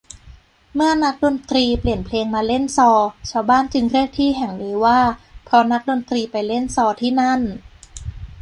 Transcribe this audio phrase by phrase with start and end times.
[0.75, 2.91] เมื่อนักดนตรีเปลี่ยนเพลงมาเล่นซอ
[3.29, 4.99] ชาวบ้านจึงเรียกที่แห่งนี้ว่า
[5.45, 7.41] เพราะนักดนตรีไปเล่นซอที่นั่น